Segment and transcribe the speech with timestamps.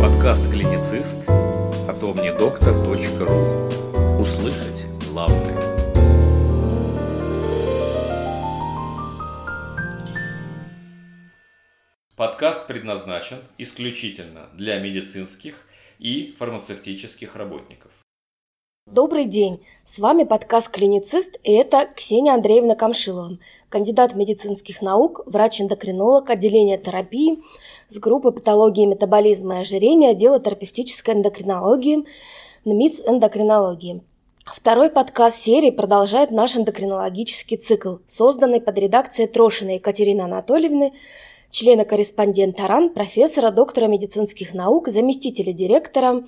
[0.00, 1.18] Подкаст «Клиницист»
[1.88, 5.60] от omnidoктор.ру Услышать главное.
[12.14, 15.56] Подкаст предназначен исключительно для медицинских
[15.98, 17.90] и фармацевтических работников.
[18.86, 19.64] Добрый день!
[19.84, 23.38] С вами подкаст «Клиницист» и это Ксения Андреевна Камшилова,
[23.68, 27.38] кандидат медицинских наук, врач-эндокринолог отделения терапии
[27.86, 32.04] с группы патологии метаболизма и ожирения отдела терапевтической эндокринологии
[32.64, 34.02] НМИЦ эндокринологии.
[34.44, 40.92] Второй подкаст серии продолжает наш эндокринологический цикл, созданный под редакцией Трошиной Екатерины Анатольевны
[41.52, 46.24] члена-корреспондента РАН, профессора, доктора медицинских наук, заместителя директора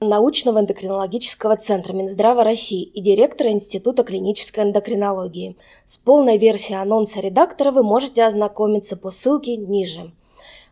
[0.00, 5.56] научного эндокринологического центра Минздрава России и директора Института клинической эндокринологии.
[5.84, 10.10] С полной версией анонса редактора вы можете ознакомиться по ссылке ниже.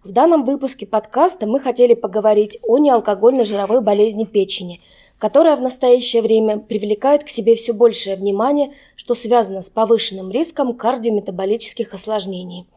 [0.02, 4.80] В данном выпуске подкаста мы хотели поговорить о неалкогольной жировой болезни печени,
[5.18, 10.74] которая в настоящее время привлекает к себе все большее внимание, что связано с повышенным риском
[10.74, 12.66] кардиометаболических осложнений–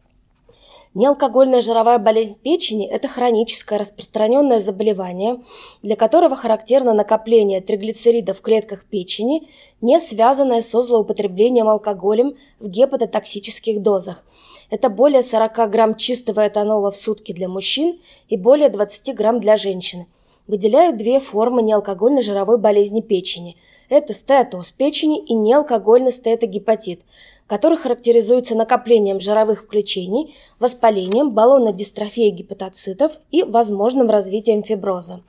[0.95, 5.41] Неалкогольная жировая болезнь печени– это хроническое распространенное заболевание,
[5.81, 9.49] для которого характерно накопление триглицеридов в клетках печени,
[9.81, 14.23] не связанное со злоупотреблением алкоголем в гепатотоксических дозах.
[14.69, 17.99] Это более 40 грамм чистого этанола в сутки для мужчин
[18.29, 20.05] и более 20 грамм для женщин.
[20.45, 23.57] Выделяют две формы неалкогольной жировой болезни печени–
[23.89, 27.01] это стеатоз печени и неалкогольный стеатогепатит–
[27.53, 35.21] который характеризуется накоплением жировых включений, воспалением, баллонной дистрофией гепатоцитов и возможным развитием фиброза.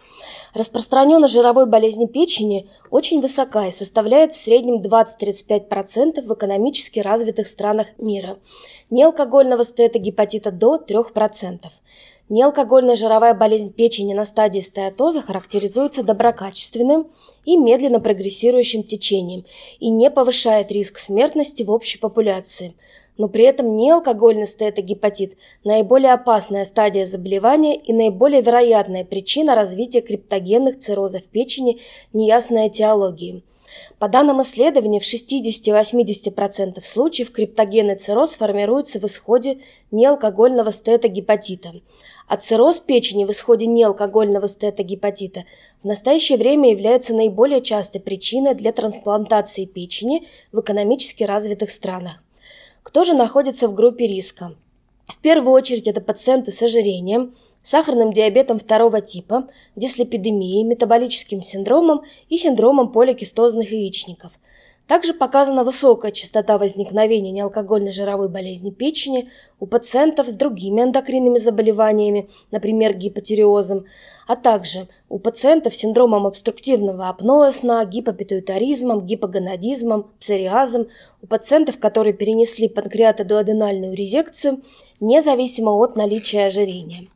[0.54, 7.88] Распространенность жировой болезни печени очень высока и составляет в среднем 20-35% в экономически развитых странах
[7.98, 8.38] мира.
[8.88, 11.58] Неалкогольного стеатогепатита до 3%.
[12.30, 17.10] Неалкогольная жировая болезнь печени на стадии стеатоза характеризуется доброкачественным
[17.44, 19.44] и медленно прогрессирующим течением
[19.80, 22.74] и не повышает риск смертности в общей популяции.
[23.16, 30.80] Но при этом неалкогольный стеатогепатит– наиболее опасная стадия заболевания и наиболее вероятная причина развития криптогенных
[30.80, 31.80] циррозов печени
[32.12, 33.42] неясной этиологии.
[33.98, 39.58] По данным исследований, в 60-80% случаев криптогенный цирроз формируется в исходе
[39.90, 41.72] неалкогольного стеатогепатита–
[42.26, 45.44] а цирроз печени в исходе неалкогольного стеатогепатита
[45.82, 52.22] в настоящее время является наиболее частой причиной для трансплантации печени в экономически развитых странах.
[52.82, 54.54] Кто же находится в группе риска?
[55.06, 62.38] В первую очередь это пациенты с ожирением, сахарным диабетом второго типа, дислепидемией, метаболическим синдромом и
[62.38, 64.32] синдромом поликистозных яичников–
[64.86, 72.28] также показана высокая частота возникновения неалкогольной жировой болезни печени у пациентов с другими эндокринными заболеваниями,
[72.50, 73.86] например, гипотиреозом,
[74.26, 80.88] а также у пациентов с синдромом обструктивного апноэ сна, гипопитуитаризмом, гипогонадизмом, псориазом,
[81.22, 84.62] у пациентов, которые перенесли панкреатодуоденальную резекцию,
[85.00, 87.08] независимо от наличия ожирения.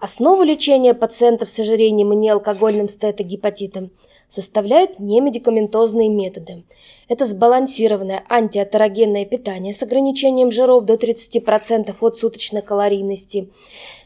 [0.00, 3.90] Основу лечения пациентов с ожирением и неалкогольным стетогепатитом–
[4.34, 6.64] составляют немедикаментозные методы.
[7.08, 13.50] Это сбалансированное антиатерогенное питание с ограничением жиров до 30% от суточной калорийности,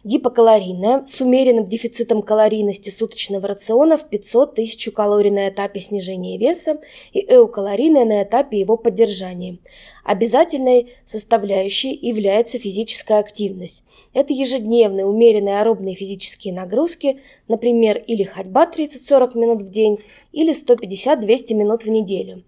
[0.09, 6.81] гипокалорийное с умеренным дефицитом калорийности суточного рациона в 500-1000 калорий на этапе снижения веса
[7.13, 9.59] и эукалорийное на этапе его поддержания.
[10.05, 13.85] Обязательной составляющей является физическая активность.
[14.15, 19.99] Это ежедневные умеренные аэробные физические нагрузки, например, или ходьба 30-40 минут в день,
[20.33, 22.43] или 150-200 минут в неделю.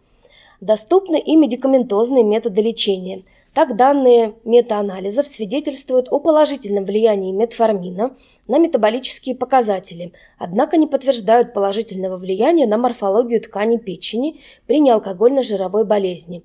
[0.63, 3.23] Доступны и медикаментозные методы лечения–
[3.55, 8.17] так данные метаанализов свидетельствуют о положительном влиянии метформина
[8.47, 15.85] на метаболические показатели, однако не подтверждают положительного влияния на морфологию ткани печени при неалкогольной жировой
[15.85, 16.43] болезни.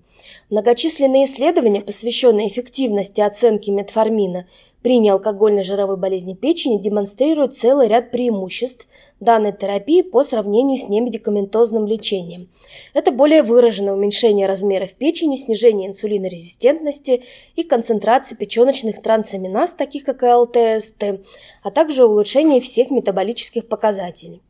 [0.49, 4.47] Многочисленные исследования, посвященные эффективности оценки метформина
[4.85, 8.85] при неалкогольной жировой болезни печени, демонстрируют целый ряд преимуществ–
[9.19, 12.49] данной терапии по сравнению с немедикаментозным лечением.
[12.93, 17.23] Это более выраженное уменьшение размеров печени, снижение инсулинорезистентности
[17.55, 21.25] и концентрации печеночных трансаминаз, таких как ЛТСТ,
[21.63, 24.43] а также улучшение всех метаболических показателей.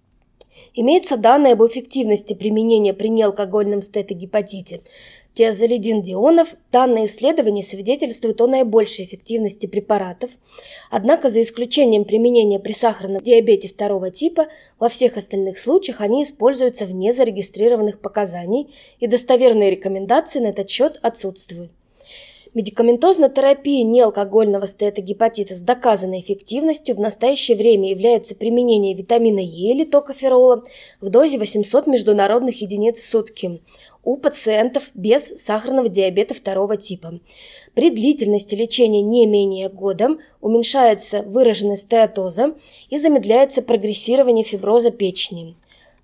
[0.74, 4.82] Имеются данные об эффективности применения при неалкогольном стетогепатите.
[5.36, 6.56] Тиазолидин дионов.
[6.72, 10.32] Данные исследования свидетельствуют о наибольшей эффективности препаратов,
[10.90, 14.48] однако за исключением применения при сахарном диабете второго типа,
[14.80, 21.00] во всех остальных случаях они используются вне зарегистрированных показаний и достоверные рекомендации на этот счет
[21.02, 21.72] отсутствуют.
[22.56, 29.84] Медикаментозная терапия неалкогольного стеатогепатита с доказанной эффективностью в настоящее время является применение витамина Е или
[29.84, 30.64] токоферола
[31.02, 33.60] в дозе 800 международных единиц в сутки
[34.06, 37.19] у пациентов без сахарного диабета второго типа.
[37.74, 40.10] При длительности лечения не менее года
[40.40, 42.56] уменьшается выраженность стеатоза
[42.90, 45.56] и замедляется прогрессирование фиброза печени.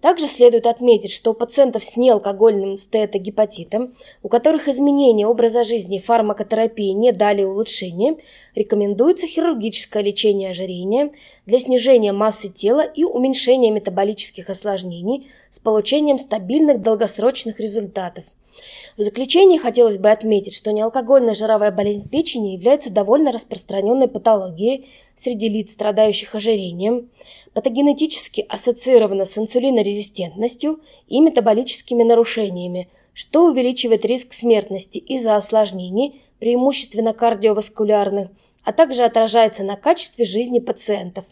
[0.02, 3.94] Также следует отметить, что у пациентов с неалкогольным стеатогепатитом,
[4.24, 8.18] у которых изменения образа жизни и фармакотерапии не дали улучшения,
[8.56, 11.12] рекомендуется хирургическое лечение ожирения
[11.46, 18.26] для снижения массы тела и уменьшения метаболических осложнений с получением стабильных долгосрочных результатов–
[18.98, 25.50] в заключение хотелось бы отметить, что неалкогольная жировая болезнь печени является довольно распространенной патологией среди
[25.50, 27.10] лиц, страдающих ожирением,
[27.54, 38.30] патогенетически ассоциирована с инсулинорезистентностью и метаболическими нарушениями, что увеличивает риск смертности из-за осложнений, преимущественно кардиоваскулярных,
[38.64, 41.26] а также отражается на качестве жизни пациентов.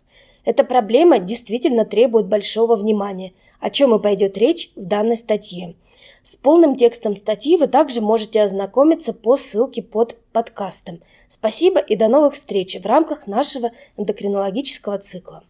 [0.45, 5.75] Эта проблема действительно требует большого внимания, о чем и пойдет речь в данной статье.
[6.23, 11.01] С полным текстом статьи вы также можете ознакомиться по ссылке под подкастом.
[11.27, 15.43] Спасибо и до новых встреч в рамках нашего эндокринологического цикла.